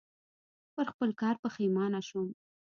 [0.73, 2.29] پر خپل کار پښېمانه شوم.